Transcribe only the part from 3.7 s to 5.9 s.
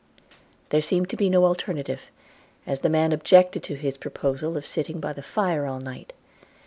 his proposal of sitting by the fire all